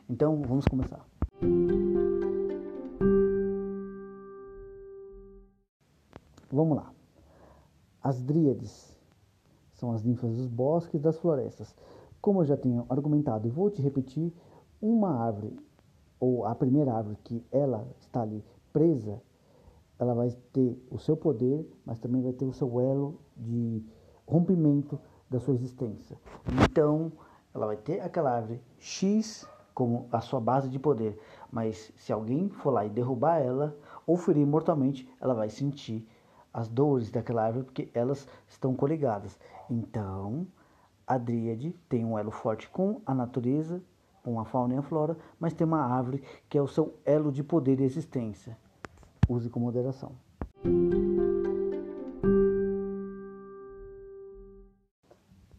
Então, 0.10 0.42
vamos 0.42 0.66
começar. 0.66 1.06
Vamos 6.52 6.78
lá. 6.78 6.92
As 8.02 8.22
dríades 8.22 8.98
são 9.74 9.92
as 9.92 10.04
ninfas 10.04 10.36
dos 10.36 10.48
bosques 10.48 11.00
das 11.00 11.18
florestas. 11.20 11.76
Como 12.22 12.42
eu 12.42 12.46
já 12.46 12.58
tenho 12.58 12.86
argumentado 12.90 13.48
e 13.48 13.52
vou 13.52 13.70
te 13.70 13.82
repetir, 13.82 14.34
uma 14.82 15.12
árvore, 15.24 15.58
ou 16.20 16.46
a 16.46 16.56
primeira 16.56 16.94
árvore 16.94 17.18
que 17.24 17.46
ela 17.52 17.88
está 18.00 18.22
ali 18.22 18.44
presa, 18.74 19.22
ela 20.00 20.14
vai 20.14 20.32
ter 20.54 20.82
o 20.90 20.98
seu 20.98 21.18
poder, 21.18 21.70
mas 21.86 22.00
também 22.00 22.22
vai 22.22 22.32
ter 22.32 22.46
o 22.46 22.54
seu 22.54 22.80
elo 22.80 23.20
de 23.36 23.84
rompimento 24.26 24.98
da 25.30 25.40
sua 25.40 25.54
existência. 25.54 26.18
Então, 26.64 27.12
ela 27.54 27.66
vai 27.66 27.78
ter 27.78 28.00
aquela 28.00 28.32
árvore 28.32 28.62
X 28.80 29.48
como 29.74 30.08
a 30.12 30.22
sua 30.22 30.40
base 30.40 30.70
de 30.70 30.80
poder, 30.80 31.20
mas 31.52 31.92
se 31.98 32.12
alguém 32.12 32.50
for 32.50 32.72
lá 32.72 32.86
e 32.86 32.90
derrubar 32.90 33.38
ela 33.38 33.78
ou 34.06 34.18
ferir 34.18 34.46
mortalmente, 34.46 35.08
ela 35.22 35.34
vai 35.34 35.50
sentir 35.50 36.08
as 36.54 36.68
dores 36.68 37.12
daquela 37.12 37.44
árvore 37.44 37.66
porque 37.66 37.90
elas 37.94 38.28
estão 38.48 38.76
coligadas. 38.76 39.38
Então, 39.70 40.48
a 41.06 41.18
dríade 41.18 41.76
tem 41.88 42.06
um 42.06 42.18
elo 42.18 42.32
forte 42.32 42.70
com 42.70 43.02
a 43.06 43.14
natureza, 43.14 43.82
com 44.24 44.40
a 44.40 44.46
fauna 44.46 44.76
e 44.76 44.78
a 44.78 44.82
flora, 44.82 45.18
mas 45.40 45.54
tem 45.54 45.66
uma 45.66 45.82
árvore 45.82 46.24
que 46.50 46.58
é 46.58 46.62
o 46.62 46.68
seu 46.68 46.96
elo 47.06 47.32
de 47.32 47.44
poder 47.44 47.80
e 47.80 47.84
existência. 47.84 48.58
Use 49.30 49.48
com 49.48 49.60
moderação. 49.60 50.14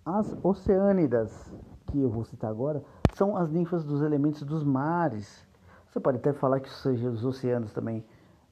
As 0.04 0.36
oceânidas, 0.42 1.54
que 1.86 2.00
eu 2.00 2.10
vou 2.10 2.24
citar 2.24 2.50
agora, 2.50 2.82
são 3.14 3.36
as 3.36 3.48
ninfas 3.48 3.84
dos 3.84 4.02
elementos 4.02 4.42
dos 4.42 4.64
mares. 4.64 5.46
Você 5.88 6.00
pode 6.00 6.18
até 6.18 6.32
falar 6.32 6.58
que 6.58 6.68
seja 6.68 7.08
os 7.08 7.24
oceanos 7.24 7.72
também, 7.72 8.04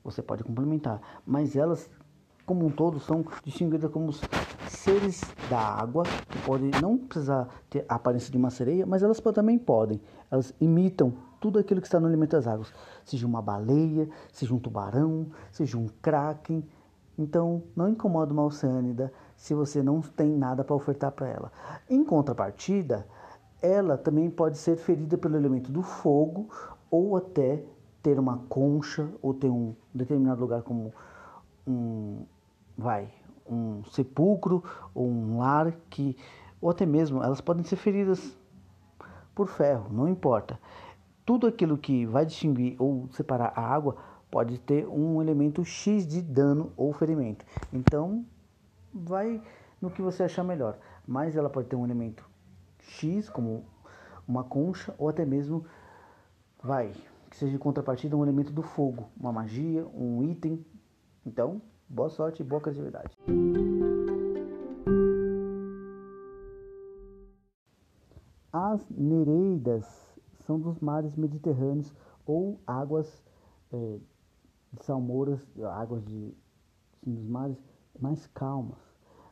você 0.04 0.22
pode 0.22 0.44
complementar, 0.44 1.00
mas 1.26 1.56
elas 1.56 1.90
como 2.46 2.64
um 2.64 2.70
todo 2.70 2.98
são 2.98 3.22
distinguidas 3.44 3.90
como 3.90 4.10
seres 4.68 5.20
da 5.50 5.58
água, 5.58 6.04
que 6.30 6.38
podem 6.46 6.70
não 6.80 6.96
precisar 6.96 7.46
ter 7.68 7.84
a 7.87 7.96
aparência 7.96 8.32
de 8.32 8.38
uma 8.38 8.48
sereia, 8.48 8.87
mas 8.87 9.02
elas 9.02 9.20
também 9.20 9.58
podem. 9.58 10.00
Elas 10.30 10.54
imitam 10.58 11.12
tudo 11.40 11.59
aquilo 11.59 11.80
que 11.80 11.87
está 11.87 12.00
no 12.00 12.09
elemento 12.09 12.33
das 12.33 12.47
águas, 12.47 12.73
seja 13.04 13.26
uma 13.26 13.42
baleia, 13.42 14.09
seja 14.33 14.54
um 14.54 14.59
tubarão, 14.59 15.26
seja 15.50 15.76
um 15.78 15.88
kraken. 16.00 16.64
Então, 17.18 17.62
não 17.75 17.88
incomoda 17.88 18.33
uma 18.33 18.45
oceânida 18.45 19.12
se 19.37 19.54
você 19.54 19.83
não 19.83 20.00
tem 20.00 20.30
nada 20.30 20.64
para 20.64 20.76
ofertar 20.76 21.12
para 21.12 21.28
ela. 21.28 21.52
Em 21.88 22.04
contrapartida, 22.04 23.07
ela 23.61 23.97
também 23.97 24.30
pode 24.30 24.59
ser 24.59 24.76
ferida 24.76 25.18
pelo 25.18 25.37
elemento 25.37 25.71
do 25.71 25.83
fogo 25.83 26.49
ou 26.90 27.16
até 27.16 27.62
ter 28.02 28.18
uma 28.18 28.38
concha 28.49 29.09
ou 29.21 29.35
ter 29.35 29.50
um 29.50 29.75
determinado 29.92 30.40
lugar 30.40 30.62
como 30.62 30.92
um 31.66 32.25
vai, 32.76 33.09
um 33.50 33.83
sepulcro 33.90 34.62
ou 34.95 35.07
um 35.07 35.38
lar 35.38 35.73
que, 35.90 36.16
ou 36.61 36.71
até 36.71 36.87
mesmo 36.87 37.23
elas 37.23 37.40
podem 37.40 37.64
ser 37.64 37.76
feridas 37.76 38.37
por 39.35 39.49
ferro, 39.49 39.87
não 39.90 40.09
importa. 40.09 40.59
Tudo 41.28 41.47
aquilo 41.47 41.76
que 41.76 42.06
vai 42.06 42.25
distinguir 42.25 42.75
ou 42.78 43.06
separar 43.12 43.52
a 43.54 43.61
água 43.61 43.99
pode 44.30 44.58
ter 44.58 44.88
um 44.88 45.20
elemento 45.20 45.62
X 45.62 46.06
de 46.06 46.23
dano 46.23 46.73
ou 46.75 46.90
ferimento. 46.90 47.44
Então, 47.70 48.25
vai 48.94 49.42
no 49.78 49.90
que 49.90 50.00
você 50.00 50.23
achar 50.23 50.42
melhor. 50.42 50.78
Mas 51.06 51.37
ela 51.37 51.50
pode 51.50 51.68
ter 51.68 51.76
um 51.76 51.85
elemento 51.85 52.26
X, 52.80 53.28
como 53.28 53.66
uma 54.26 54.42
concha, 54.42 54.94
ou 54.97 55.11
até 55.11 55.26
mesmo, 55.26 55.66
vai, 56.62 56.94
que 57.28 57.37
seja 57.37 57.52
de 57.52 57.58
contrapartida 57.58 58.16
um 58.16 58.23
elemento 58.23 58.50
do 58.50 58.62
fogo, 58.62 59.11
uma 59.14 59.30
magia, 59.30 59.87
um 59.94 60.23
item. 60.23 60.64
Então, 61.26 61.61
Boa 61.90 62.08
sorte 62.08 62.42
e 62.42 62.44
boa 62.44 62.61
criatividade. 62.61 63.16
As 68.52 68.87
Nereidas 68.90 70.08
são 70.49 70.59
dos 70.59 70.81
mares 70.81 71.14
mediterrâneos 71.14 71.95
ou 72.26 72.59
águas 72.67 73.23
é, 73.71 73.99
de 74.73 74.83
salmouras, 74.83 75.47
águas 75.75 76.02
de, 76.07 76.35
assim, 77.02 77.14
dos 77.14 77.28
mares 77.28 77.62
mais 78.00 78.26
calmas. 78.28 78.78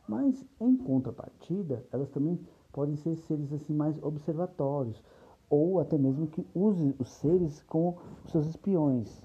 Mas 0.07 0.45
em 0.61 0.77
contrapartida, 0.77 1.83
elas 1.91 2.11
também 2.11 2.39
podem 2.71 2.95
ser 2.95 3.15
seres 3.15 3.51
assim 3.51 3.73
mais 3.73 4.01
observatórios 4.03 5.01
ou 5.49 5.79
até 5.79 5.97
mesmo 5.97 6.27
que 6.27 6.45
use 6.53 6.93
os 6.99 7.09
seres 7.09 7.63
como 7.63 7.97
seus 8.27 8.45
espiões. 8.45 9.23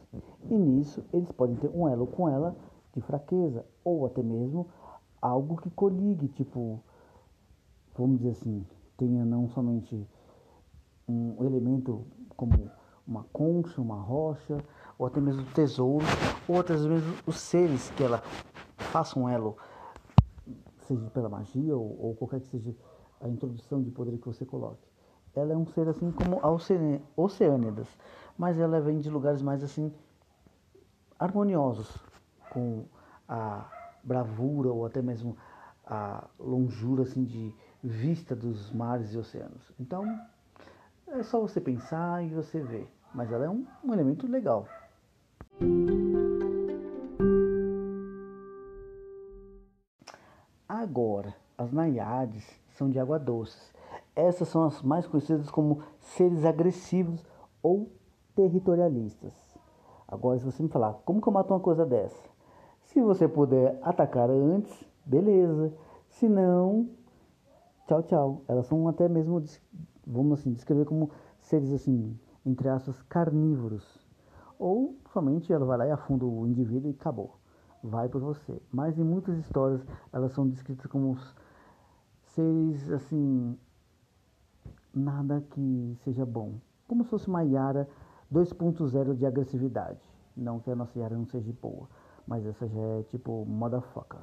E 0.48 0.56
nisso 0.56 1.04
eles 1.12 1.30
podem 1.32 1.56
ter 1.56 1.70
um 1.74 1.86
elo 1.86 2.06
com 2.06 2.26
ela 2.26 2.56
de 2.94 3.02
fraqueza, 3.02 3.66
ou 3.84 4.06
até 4.06 4.22
mesmo 4.22 4.66
algo 5.20 5.56
que 5.56 5.70
coligue, 5.70 6.28
tipo, 6.28 6.80
vamos 7.96 8.18
dizer 8.18 8.30
assim, 8.30 8.64
tenha 8.96 9.24
não 9.24 9.48
somente 9.48 10.06
um 11.08 11.44
elemento 11.44 12.06
como 12.36 12.70
uma 13.06 13.24
concha, 13.32 13.80
uma 13.80 14.00
rocha, 14.00 14.58
ou 14.98 15.06
até 15.06 15.20
mesmo 15.20 15.44
tesouro, 15.52 16.04
ou 16.48 16.60
até 16.60 16.76
mesmo 16.76 17.14
os 17.26 17.36
seres 17.36 17.90
que 17.90 18.04
ela 18.04 18.22
faça 18.76 19.18
um 19.18 19.28
elo, 19.28 19.56
seja 20.86 21.10
pela 21.10 21.28
magia 21.28 21.76
ou, 21.76 21.98
ou 22.00 22.14
qualquer 22.14 22.40
que 22.40 22.46
seja 22.46 22.74
a 23.20 23.28
introdução 23.28 23.82
de 23.82 23.90
poder 23.90 24.16
que 24.18 24.26
você 24.26 24.44
coloque. 24.44 24.86
Ela 25.34 25.54
é 25.54 25.56
um 25.56 25.66
ser 25.66 25.88
assim 25.88 26.10
como 26.10 26.40
a 26.42 26.50
Oceânidas, 27.16 27.88
mas 28.36 28.58
ela 28.58 28.80
vem 28.80 29.00
de 29.00 29.08
lugares 29.08 29.40
mais 29.40 29.62
assim 29.64 29.92
harmoniosos, 31.18 31.96
com 32.50 32.84
a 33.28 33.70
bravura 34.04 34.70
ou 34.70 34.84
até 34.84 35.00
mesmo 35.00 35.36
a 35.86 36.28
longura 36.38 37.04
assim 37.04 37.24
de 37.24 37.54
vista 37.82 38.34
dos 38.36 38.70
mares 38.72 39.14
e 39.14 39.18
oceanos. 39.18 39.72
Então, 39.78 40.04
é 41.12 41.22
só 41.22 41.40
você 41.40 41.60
pensar 41.60 42.24
e 42.24 42.30
você 42.30 42.60
ver, 42.60 42.88
mas 43.14 43.30
ela 43.30 43.44
é 43.44 43.50
um, 43.50 43.66
um 43.84 43.92
elemento 43.92 44.26
legal. 44.26 44.66
Agora, 50.66 51.34
as 51.56 51.70
naiades 51.70 52.44
são 52.70 52.88
de 52.90 52.98
água 52.98 53.18
doce. 53.18 53.72
Essas 54.16 54.48
são 54.48 54.64
as 54.64 54.82
mais 54.82 55.06
conhecidas 55.06 55.50
como 55.50 55.82
seres 56.00 56.44
agressivos 56.44 57.24
ou 57.62 57.90
territorialistas. 58.34 59.32
Agora, 60.08 60.38
se 60.38 60.44
você 60.44 60.62
me 60.62 60.68
falar, 60.68 60.94
como 61.04 61.20
que 61.20 61.28
eu 61.28 61.32
mato 61.32 61.52
uma 61.52 61.60
coisa 61.60 61.84
dessa? 61.84 62.30
Se 62.84 63.00
você 63.00 63.28
puder 63.28 63.78
atacar 63.82 64.30
antes, 64.30 64.84
beleza. 65.04 65.72
Se 66.08 66.28
não, 66.28 66.88
tchau, 67.86 68.02
tchau. 68.02 68.42
Elas 68.48 68.66
são 68.66 68.88
até 68.88 69.08
mesmo, 69.08 69.42
vamos 70.06 70.40
assim, 70.40 70.52
descrever 70.52 70.84
como 70.84 71.10
seres 71.40 71.70
assim, 71.72 72.18
entre 72.44 72.68
aspas, 72.68 73.00
carnívoros. 73.02 74.06
Ou 74.58 74.96
somente 75.12 75.52
ela 75.52 75.64
vai 75.64 75.78
lá 75.78 75.86
e 75.86 75.90
afunda 75.90 76.24
o 76.24 76.46
indivíduo 76.46 76.90
e 76.90 76.94
acabou. 76.94 77.38
Vai 77.82 78.08
por 78.08 78.20
você. 78.20 78.60
Mas 78.70 78.98
em 78.98 79.04
muitas 79.04 79.36
histórias 79.38 79.84
elas 80.12 80.32
são 80.32 80.48
descritas 80.48 80.86
como 80.86 81.16
seres 82.22 82.90
assim, 82.90 83.58
nada 84.94 85.44
que 85.50 85.96
seja 86.04 86.24
bom. 86.24 86.54
Como 86.86 87.04
se 87.04 87.10
fosse 87.10 87.28
uma 87.28 87.42
Yara 87.42 87.88
2.0 88.32 89.16
de 89.16 89.26
agressividade. 89.26 90.00
Não 90.36 90.60
que 90.60 90.70
a 90.70 90.76
nossa 90.76 90.98
Yara 90.98 91.16
não 91.16 91.26
seja 91.26 91.52
boa 91.60 91.88
mas 92.26 92.46
essa 92.46 92.66
já 92.68 92.80
é 92.80 93.02
tipo 93.04 93.44
motherfucker. 93.46 94.20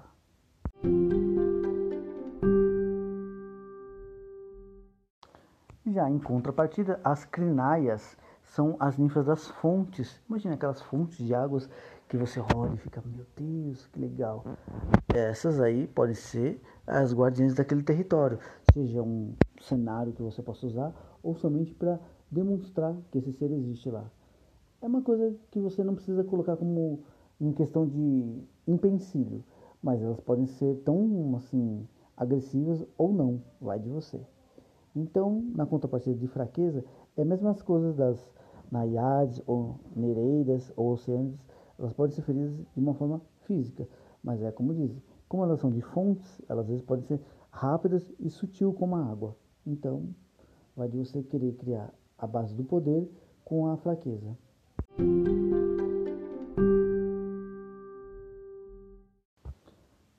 Já 5.92 6.08
em 6.08 6.20
contrapartida, 6.20 7.00
as 7.04 7.26
crinaias 7.26 8.16
são 8.44 8.76
as 8.80 8.96
ninfas 8.96 9.26
das 9.26 9.48
fontes. 9.48 10.22
Imagina 10.30 10.54
aquelas 10.54 10.80
fontes 10.82 11.18
de 11.18 11.34
águas 11.34 11.68
que 12.08 12.16
você 12.16 12.40
olha 12.56 12.76
e 12.76 12.78
fica, 12.78 13.02
meu 13.04 13.26
Deus, 13.36 13.88
que 13.88 14.00
legal. 14.00 14.44
Essas 15.12 15.60
aí 15.60 15.88
podem 15.88 16.14
ser 16.14 16.62
as 16.86 17.12
guardiãs 17.12 17.56
daquele 17.56 17.82
território, 17.82 18.38
seja 18.72 19.02
um 19.02 19.34
cenário 19.62 20.14
que 20.14 20.22
você 20.22 20.44
possa 20.44 20.68
usar 20.68 20.94
ou 21.24 21.36
somente 21.36 21.74
para 21.74 22.00
demonstrar 22.30 22.96
que 23.10 23.18
esse 23.18 23.34
ser 23.34 23.52
existe 23.52 23.90
lá. 23.90 24.06
É 24.82 24.86
uma 24.86 25.02
coisa 25.02 25.36
que 25.50 25.60
você 25.60 25.84
não 25.84 25.96
precisa 25.96 26.24
colocar 26.24 26.56
como 26.56 27.04
em 27.42 27.52
questão 27.52 27.88
de 27.88 28.44
empecilho, 28.68 29.44
mas 29.82 30.02
elas 30.04 30.20
podem 30.20 30.46
ser 30.46 30.76
tão 30.86 31.36
assim 31.36 31.88
agressivas 32.16 32.86
ou 32.96 33.12
não, 33.12 33.42
vai 33.60 33.80
de 33.80 33.90
você. 33.90 34.20
Então, 35.00 35.42
na 35.56 35.66
contrapartida 35.66 36.18
de 36.18 36.28
fraqueza, 36.28 36.84
é 37.16 37.22
a 37.22 37.26
mesma 37.26 37.56
coisa 37.56 37.94
das 37.94 38.20
naiades 38.70 39.42
ou 39.48 39.80
nereidas 39.96 40.74
ou 40.76 40.92
oceânicas, 40.92 41.40
elas 41.80 41.94
podem 41.94 42.14
ser 42.14 42.22
feridas 42.24 42.52
de 42.54 42.80
uma 42.82 42.94
forma 42.94 43.22
física, 43.46 43.88
mas 44.22 44.42
é 44.42 44.52
como 44.52 44.74
diz, 44.74 44.92
como 45.30 45.44
elas 45.44 45.62
são 45.62 45.72
de 45.72 45.82
fontes, 45.82 46.42
elas 46.50 46.66
às 46.66 46.70
vezes 46.70 46.84
podem 46.84 47.06
ser 47.06 47.22
rápidas 47.50 48.14
e 48.20 48.30
sutil 48.30 48.74
como 48.74 48.98
a 48.98 49.06
água. 49.06 49.38
Então, 49.66 50.10
vai 50.76 50.90
de 50.90 50.98
você 50.98 51.24
querer 51.24 51.54
criar 51.54 51.94
a 52.18 52.28
base 52.28 52.54
do 52.54 52.66
poder 52.66 53.10
com 53.46 53.68
a 53.68 53.78
fraqueza. 53.78 54.38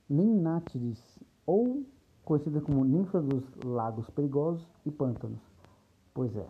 Limnátides, 0.09 1.21
ou 1.47 1.85
conhecida 2.31 2.61
como 2.61 2.85
ninfa 2.85 3.21
dos 3.21 3.43
lagos 3.65 4.09
perigosos 4.11 4.65
e 4.87 4.91
pântanos. 4.93 5.41
Pois 6.15 6.37
é, 6.37 6.47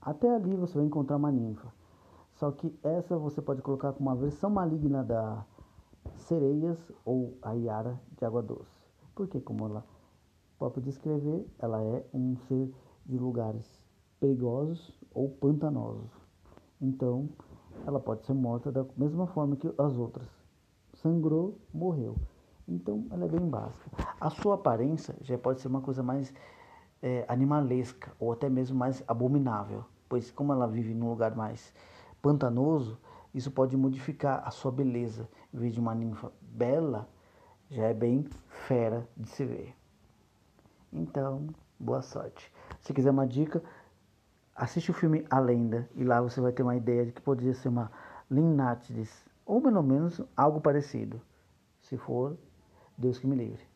até 0.00 0.34
ali 0.34 0.56
você 0.56 0.78
vai 0.78 0.86
encontrar 0.86 1.18
uma 1.18 1.30
ninfa. 1.30 1.70
Só 2.32 2.50
que 2.50 2.74
essa 2.82 3.18
você 3.18 3.42
pode 3.42 3.60
colocar 3.60 3.92
como 3.92 4.08
uma 4.08 4.16
versão 4.16 4.48
maligna 4.48 5.04
da 5.04 5.44
sereias 6.16 6.78
ou 7.04 7.36
a 7.42 7.52
Yara 7.52 8.00
de 8.16 8.24
água 8.24 8.42
doce. 8.42 8.72
Porque, 9.14 9.38
como 9.38 9.66
ela 9.66 9.84
próprio 10.58 10.82
descrever, 10.82 11.46
ela 11.58 11.82
é 11.82 12.06
um 12.14 12.34
ser 12.48 12.72
de 13.04 13.18
lugares 13.18 13.66
perigosos 14.18 14.98
ou 15.12 15.28
pantanosos. 15.28 16.10
Então, 16.80 17.28
ela 17.86 18.00
pode 18.00 18.24
ser 18.24 18.32
morta 18.32 18.72
da 18.72 18.86
mesma 18.96 19.26
forma 19.26 19.56
que 19.56 19.70
as 19.76 19.94
outras. 19.94 20.30
Sangrou, 20.94 21.58
morreu. 21.70 22.16
Então, 22.68 23.06
ela 23.10 23.24
é 23.24 23.28
bem 23.28 23.48
básica. 23.48 23.90
A 24.20 24.30
sua 24.30 24.54
aparência 24.54 25.14
já 25.20 25.36
pode 25.36 25.60
ser 25.60 25.68
uma 25.68 25.80
coisa 25.80 26.02
mais 26.02 26.32
é, 27.02 27.24
animalesca 27.28 28.12
ou 28.18 28.32
até 28.32 28.48
mesmo 28.48 28.78
mais 28.78 29.02
abominável, 29.06 29.84
pois 30.08 30.30
como 30.30 30.52
ela 30.52 30.66
vive 30.68 30.94
num 30.94 31.10
lugar 31.10 31.34
mais 31.34 31.74
pantanoso, 32.20 32.98
isso 33.34 33.50
pode 33.50 33.76
modificar 33.76 34.42
a 34.46 34.50
sua 34.50 34.70
beleza. 34.70 35.28
Em 35.52 35.58
vez 35.58 35.74
de 35.74 35.80
uma 35.80 35.94
ninfa 35.94 36.32
bela, 36.40 37.08
já 37.70 37.84
é 37.84 37.94
bem 37.94 38.26
fera 38.48 39.08
de 39.16 39.28
se 39.28 39.44
ver. 39.44 39.74
Então, 40.92 41.48
boa 41.80 42.02
sorte. 42.02 42.52
Se 42.80 42.92
quiser 42.92 43.10
uma 43.10 43.26
dica, 43.26 43.62
assiste 44.54 44.90
o 44.90 44.94
filme 44.94 45.26
A 45.30 45.40
Lenda 45.40 45.88
e 45.94 46.04
lá 46.04 46.20
você 46.20 46.40
vai 46.40 46.52
ter 46.52 46.62
uma 46.62 46.76
ideia 46.76 47.06
de 47.06 47.12
que 47.12 47.20
poderia 47.20 47.54
ser 47.54 47.68
uma 47.68 47.90
Linnatides, 48.30 49.24
ou 49.44 49.60
pelo 49.60 49.82
menos 49.82 50.20
algo 50.36 50.60
parecido. 50.60 51.20
Se 51.80 51.96
for, 51.96 52.38
Deus 52.96 53.18
que 53.18 53.26
me 53.26 53.36
livre. 53.36 53.72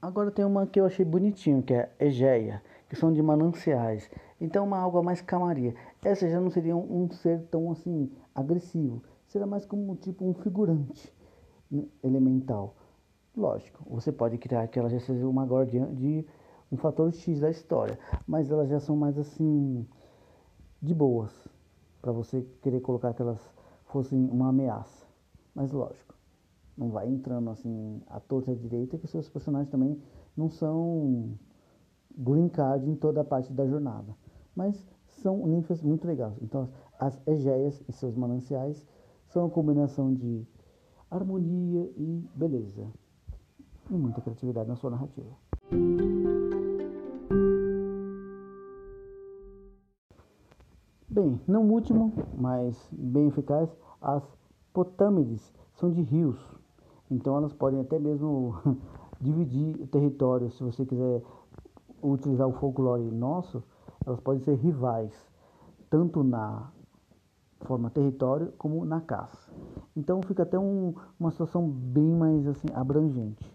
Agora 0.00 0.30
tem 0.30 0.44
uma 0.44 0.66
que 0.66 0.78
eu 0.78 0.84
achei 0.84 1.04
bonitinho, 1.04 1.62
que 1.62 1.72
é 1.72 1.90
Egeia, 1.98 2.62
que 2.88 2.94
são 2.94 3.10
de 3.12 3.22
mananciais. 3.22 4.10
Então 4.38 4.66
uma 4.66 4.78
água 4.78 5.02
mais 5.02 5.22
camaria. 5.22 5.74
Essa 6.04 6.28
já 6.28 6.38
não 6.38 6.50
seria 6.50 6.76
um, 6.76 7.10
ser 7.10 7.40
tão 7.50 7.72
assim 7.72 8.12
agressivo. 8.34 9.02
Será 9.26 9.46
mais 9.46 9.64
como 9.64 9.96
tipo 9.96 10.28
um 10.28 10.34
figurante 10.34 11.10
elemental. 12.02 12.76
Lógico, 13.34 13.82
você 13.88 14.12
pode 14.12 14.36
criar 14.36 14.68
que 14.68 14.78
ela 14.78 14.90
já 14.90 15.00
seja 15.00 15.26
uma 15.26 15.44
guardiã 15.44 15.92
de 15.94 16.24
um 16.70 16.76
fator 16.76 17.10
X 17.12 17.40
da 17.40 17.50
história, 17.50 17.98
mas 18.26 18.50
elas 18.50 18.68
já 18.68 18.78
são 18.78 18.94
mais 18.94 19.18
assim 19.18 19.86
de 20.82 20.94
boas 20.94 21.32
para 22.04 22.12
você 22.12 22.46
querer 22.60 22.80
colocar 22.80 23.14
que 23.14 23.22
elas 23.22 23.40
fossem 23.86 24.28
uma 24.28 24.50
ameaça. 24.50 25.06
Mas 25.54 25.72
lógico, 25.72 26.14
não 26.76 26.90
vai 26.90 27.08
entrando 27.08 27.48
assim 27.48 28.02
à 28.08 28.20
torta 28.20 28.52
à 28.52 28.54
direita 28.54 28.98
que 28.98 29.06
seus 29.06 29.26
personagens 29.26 29.70
também 29.70 29.98
não 30.36 30.50
são 30.50 31.30
green 32.14 32.50
card 32.50 32.86
em 32.86 32.94
toda 32.94 33.22
a 33.22 33.24
parte 33.24 33.50
da 33.54 33.66
jornada, 33.66 34.14
mas 34.54 34.86
são 35.06 35.46
ninfas 35.46 35.80
muito 35.80 36.06
legais. 36.06 36.36
Então 36.42 36.68
as 37.00 37.18
Egeias 37.26 37.82
e 37.88 37.92
seus 37.92 38.14
mananciais 38.14 38.86
são 39.28 39.46
a 39.46 39.50
combinação 39.50 40.12
de 40.12 40.46
harmonia 41.10 41.90
e 41.96 42.22
beleza. 42.34 42.86
E 43.90 43.94
muita 43.94 44.20
criatividade 44.20 44.68
na 44.68 44.76
sua 44.76 44.90
narrativa. 44.90 45.34
Bem, 51.24 51.40
não 51.48 51.70
último, 51.70 52.12
mas 52.36 52.86
bem 52.92 53.28
eficaz, 53.28 53.74
as 53.98 54.22
potâmides 54.74 55.54
são 55.72 55.90
de 55.90 56.02
rios. 56.02 56.38
Então 57.10 57.34
elas 57.34 57.54
podem 57.54 57.80
até 57.80 57.98
mesmo 57.98 58.54
dividir 59.18 59.80
o 59.80 59.86
território. 59.86 60.50
Se 60.50 60.62
você 60.62 60.84
quiser 60.84 61.22
utilizar 62.02 62.46
o 62.46 62.52
folclore 62.52 63.10
nosso, 63.10 63.62
elas 64.04 64.20
podem 64.20 64.42
ser 64.42 64.56
rivais, 64.56 65.14
tanto 65.88 66.22
na 66.22 66.70
forma 67.62 67.88
território 67.88 68.52
como 68.58 68.84
na 68.84 69.00
caça. 69.00 69.50
Então 69.96 70.20
fica 70.24 70.42
até 70.42 70.58
um, 70.58 70.92
uma 71.18 71.30
situação 71.30 71.66
bem 71.66 72.14
mais 72.14 72.46
assim 72.46 72.68
abrangente. 72.74 73.50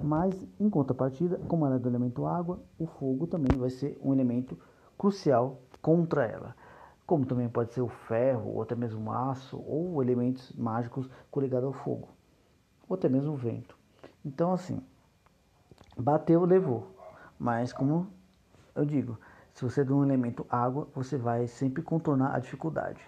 Mas 0.00 0.46
em 0.60 0.70
contrapartida, 0.70 1.40
como 1.48 1.66
ela 1.66 1.74
é 1.74 1.78
do 1.80 1.88
elemento 1.88 2.24
água, 2.24 2.60
o 2.78 2.86
fogo 2.86 3.26
também 3.26 3.58
vai 3.58 3.70
ser 3.70 3.98
um 4.00 4.12
elemento 4.12 4.56
crucial 4.96 5.58
contra 5.82 6.24
ela. 6.24 6.54
Como 7.06 7.26
também 7.26 7.48
pode 7.48 7.72
ser 7.72 7.82
o 7.82 7.88
ferro, 7.88 8.54
ou 8.54 8.62
até 8.62 8.74
mesmo 8.74 9.10
o 9.10 9.12
aço, 9.12 9.62
ou 9.66 10.02
elementos 10.02 10.52
mágicos 10.52 11.08
coligados 11.30 11.66
ao 11.66 11.72
fogo, 11.72 12.08
ou 12.88 12.94
até 12.94 13.08
mesmo 13.08 13.32
o 13.32 13.36
vento. 13.36 13.76
Então 14.24 14.52
assim, 14.52 14.80
bateu, 15.96 16.44
levou. 16.44 16.94
Mas 17.38 17.72
como 17.72 18.08
eu 18.74 18.84
digo, 18.84 19.18
se 19.52 19.62
você 19.62 19.82
é 19.82 19.84
um 19.84 20.02
elemento 20.02 20.44
água, 20.50 20.88
você 20.94 21.16
vai 21.16 21.46
sempre 21.46 21.82
contornar 21.82 22.34
a 22.34 22.38
dificuldade. 22.38 23.00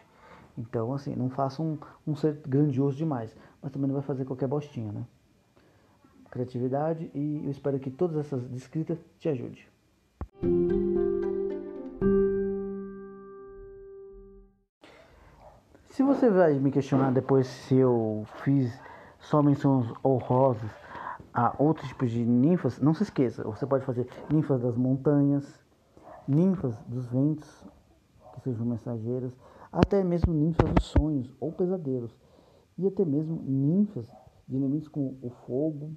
Então, 0.57 0.95
assim, 0.95 1.15
não 1.15 1.29
faça 1.29 1.61
um, 1.61 1.77
um 2.07 2.15
ser 2.15 2.41
grandioso 2.47 2.97
demais, 2.97 3.37
mas 3.61 3.73
também 3.73 3.89
não 3.89 3.95
vai 3.95 4.03
fazer 4.03 4.25
qualquer 4.25 4.47
bostinha, 4.47 4.93
né? 4.93 5.05
Criatividade 6.31 7.11
e 7.15 7.43
eu 7.45 7.51
espero 7.51 7.79
que 7.79 7.91
todas 7.91 8.17
essas 8.17 8.49
descritas 8.49 8.99
te 9.19 9.29
ajudem. 9.29 9.65
Você 16.17 16.31
vai 16.31 16.55
me 16.55 16.71
questionar 16.71 17.13
depois 17.13 17.47
se 17.47 17.75
eu 17.75 18.25
fiz 18.43 18.73
só 19.21 19.43
menções 19.43 19.93
honrosas 20.03 20.71
a 21.33 21.55
outros 21.59 21.89
tipos 21.89 22.11
de 22.11 22.25
ninfas, 22.25 22.81
não 22.81 22.95
se 22.95 23.03
esqueça, 23.03 23.45
você 23.45 23.67
pode 23.67 23.85
fazer 23.85 24.09
ninfas 24.33 24.63
das 24.63 24.75
montanhas, 24.79 25.45
ninfas 26.27 26.75
dos 26.87 27.05
ventos, 27.09 27.63
que 28.33 28.41
sejam 28.41 28.65
mensageiras, 28.65 29.37
até 29.71 30.03
mesmo 30.03 30.33
ninfas 30.33 30.73
dos 30.73 30.85
sonhos 30.87 31.31
ou 31.39 31.53
pesadelos, 31.53 32.17
e 32.79 32.87
até 32.87 33.05
mesmo 33.05 33.39
ninfas 33.45 34.11
de 34.49 34.57
elementos 34.57 34.89
como 34.89 35.19
o 35.21 35.29
fogo, 35.47 35.93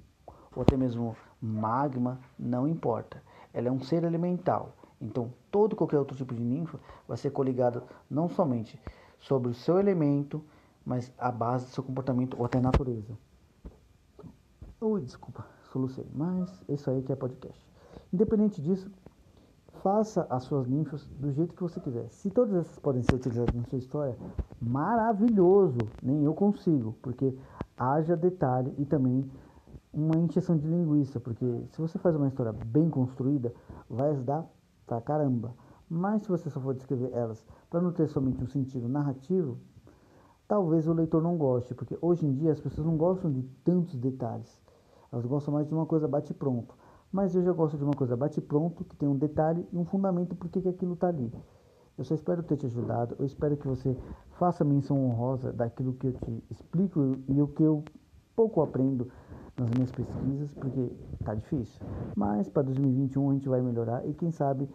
ou 0.54 0.60
até 0.60 0.76
mesmo 0.76 1.16
magma, 1.40 2.20
não 2.38 2.68
importa. 2.68 3.22
Ela 3.54 3.68
é 3.68 3.72
um 3.72 3.80
ser 3.80 4.04
elemental. 4.04 4.76
Então, 5.00 5.32
todo 5.50 5.74
qualquer 5.74 5.96
outro 5.96 6.14
tipo 6.14 6.34
de 6.34 6.42
ninfa 6.42 6.78
vai 7.08 7.16
ser 7.16 7.30
coligado 7.30 7.84
não 8.10 8.28
somente 8.28 8.78
sobre 9.20 9.50
o 9.50 9.54
seu 9.54 9.78
elemento, 9.78 10.44
mas 10.84 11.12
a 11.18 11.30
base 11.30 11.66
do 11.66 11.70
seu 11.70 11.84
comportamento 11.84 12.36
ou 12.38 12.44
até 12.44 12.60
natureza. 12.60 13.16
Ui, 14.80 15.00
desculpa, 15.02 15.46
solucei, 15.72 16.06
mas 16.12 16.50
isso 16.68 16.90
aí 16.90 17.02
que 17.02 17.12
é 17.12 17.16
podcast. 17.16 17.64
Independente 18.12 18.60
disso, 18.60 18.90
Faça 19.82 20.26
as 20.28 20.44
suas 20.44 20.66
ninfas 20.66 21.06
do 21.18 21.32
jeito 21.32 21.54
que 21.54 21.62
você 21.62 21.80
quiser. 21.80 22.06
Se 22.10 22.28
todas 22.28 22.54
essas 22.54 22.78
podem 22.78 23.02
ser 23.02 23.14
utilizadas 23.14 23.54
na 23.54 23.64
sua 23.64 23.78
história, 23.78 24.16
maravilhoso! 24.60 25.78
Nem 26.02 26.22
eu 26.22 26.34
consigo, 26.34 26.94
porque 27.00 27.34
haja 27.78 28.14
detalhe 28.14 28.74
e 28.76 28.84
também 28.84 29.24
uma 29.92 30.16
injeção 30.16 30.56
de 30.58 30.66
linguiça, 30.66 31.18
porque 31.18 31.64
se 31.70 31.80
você 31.80 31.98
faz 31.98 32.14
uma 32.14 32.28
história 32.28 32.52
bem 32.52 32.90
construída, 32.90 33.54
vai 33.88 34.10
ajudar 34.10 34.44
pra 34.86 35.00
caramba. 35.00 35.54
Mas 35.90 36.22
se 36.22 36.28
você 36.28 36.48
só 36.48 36.60
for 36.60 36.72
descrever 36.72 37.10
elas 37.12 37.44
para 37.68 37.80
não 37.80 37.90
ter 37.90 38.06
somente 38.06 38.44
um 38.44 38.46
sentido 38.46 38.88
narrativo, 38.88 39.58
talvez 40.46 40.86
o 40.86 40.92
leitor 40.92 41.20
não 41.20 41.36
goste, 41.36 41.74
porque 41.74 41.98
hoje 42.00 42.24
em 42.24 42.32
dia 42.32 42.52
as 42.52 42.60
pessoas 42.60 42.86
não 42.86 42.96
gostam 42.96 43.32
de 43.32 43.42
tantos 43.64 43.96
detalhes. 43.96 44.56
Elas 45.12 45.26
gostam 45.26 45.52
mais 45.52 45.66
de 45.66 45.74
uma 45.74 45.86
coisa 45.86 46.06
bate-pronto. 46.06 46.76
Mas 47.10 47.34
eu 47.34 47.42
já 47.42 47.52
gosto 47.52 47.76
de 47.76 47.82
uma 47.82 47.94
coisa 47.94 48.16
bate-pronto, 48.16 48.84
que 48.84 48.94
tem 48.94 49.08
um 49.08 49.16
detalhe 49.16 49.66
e 49.72 49.76
um 49.76 49.84
fundamento 49.84 50.36
por 50.36 50.48
que 50.48 50.68
aquilo 50.68 50.94
está 50.94 51.08
ali. 51.08 51.32
Eu 51.98 52.04
só 52.04 52.14
espero 52.14 52.44
ter 52.44 52.56
te 52.56 52.66
ajudado, 52.66 53.16
eu 53.18 53.26
espero 53.26 53.56
que 53.56 53.66
você 53.66 53.96
faça 54.38 54.64
menção 54.64 55.04
honrosa 55.04 55.52
daquilo 55.52 55.92
que 55.94 56.06
eu 56.06 56.12
te 56.12 56.44
explico 56.48 57.18
e 57.28 57.42
o 57.42 57.48
que 57.48 57.64
eu 57.64 57.84
pouco 58.36 58.62
aprendo 58.62 59.10
nas 59.58 59.68
minhas 59.70 59.90
pesquisas, 59.90 60.50
porque 60.52 60.92
tá 61.24 61.34
difícil. 61.34 61.84
Mas 62.16 62.48
para 62.48 62.62
2021 62.62 63.30
a 63.30 63.34
gente 63.34 63.48
vai 63.48 63.60
melhorar 63.60 64.08
e 64.08 64.14
quem 64.14 64.30
sabe 64.30 64.68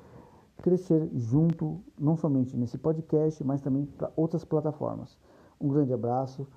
crescer 0.61 1.09
junto, 1.13 1.81
não 1.99 2.15
somente 2.15 2.55
nesse 2.55 2.77
podcast, 2.77 3.43
mas 3.43 3.61
também 3.61 3.85
para 3.85 4.11
outras 4.15 4.43
plataformas. 4.43 5.17
Um 5.59 5.67
grande 5.69 5.93
abraço. 5.93 6.47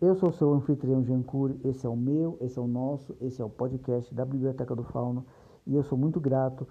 Eu 0.00 0.14
sou 0.14 0.30
o 0.30 0.32
seu 0.32 0.52
anfitrião 0.52 1.04
Jean 1.04 1.22
Cury, 1.22 1.60
esse 1.64 1.86
é 1.86 1.88
o 1.88 1.96
meu, 1.96 2.36
esse 2.40 2.58
é 2.58 2.62
o 2.62 2.66
nosso, 2.66 3.16
esse 3.20 3.40
é 3.40 3.44
o 3.44 3.48
podcast 3.48 4.12
da 4.14 4.24
Biblioteca 4.24 4.74
do 4.74 4.82
Fauno 4.82 5.24
e 5.66 5.74
eu 5.74 5.82
sou 5.84 5.96
muito 5.96 6.20
grato 6.20 6.66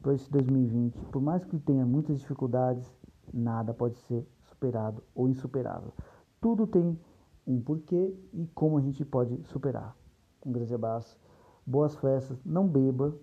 por 0.00 0.12
esse 0.12 0.30
2020. 0.30 0.96
Por 1.06 1.20
mais 1.20 1.44
que 1.44 1.58
tenha 1.58 1.84
muitas 1.84 2.20
dificuldades, 2.20 2.88
nada 3.32 3.74
pode 3.74 3.98
ser 3.98 4.24
superado 4.44 5.02
ou 5.14 5.28
insuperável. 5.28 5.92
Tudo 6.40 6.66
tem 6.66 6.98
um 7.46 7.60
porquê 7.60 8.14
e 8.32 8.46
como 8.54 8.78
a 8.78 8.80
gente 8.80 9.04
pode 9.04 9.42
superar. 9.44 9.96
Um 10.44 10.52
grande 10.52 10.74
abraço, 10.74 11.18
boas 11.66 11.96
festas, 11.96 12.38
não 12.44 12.66
beba, 12.66 13.14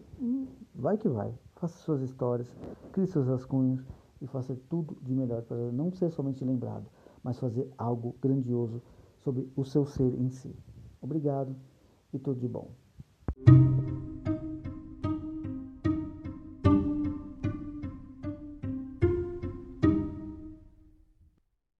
vai 0.74 0.98
que 0.98 1.08
vai. 1.08 1.34
Faça 1.56 1.78
suas 1.78 2.02
histórias, 2.02 2.54
crie 2.91 3.08
seus 3.08 3.28
rascunhos 3.28 3.84
e 4.22 4.28
faça 4.28 4.58
tudo 4.70 4.98
de 5.02 5.13
melhor 5.13 5.41
para 5.44 5.72
não 5.72 5.91
ser 5.91 6.12
somente 6.12 6.44
lembrado, 6.44 6.86
mas 7.24 7.39
fazer 7.39 7.70
algo 7.78 8.15
grandioso 8.22 8.82
sobre 9.24 9.50
o 9.56 9.63
seu 9.63 9.86
ser 9.86 10.13
em 10.20 10.30
si. 10.30 10.56
Obrigado 11.02 11.56
e 12.13 12.20
tudo 12.20 12.39
de 12.39 12.48
bom. 12.48 12.85